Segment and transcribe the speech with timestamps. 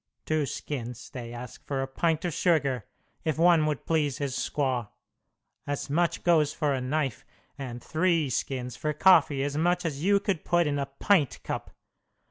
[0.25, 2.87] Two skins they ask for a pint of sugar,
[3.23, 4.87] if one would please his squaw.
[5.67, 7.23] As much goes for a knife;
[7.55, 11.69] and three skins for coffee as much as you could put in a pint cup.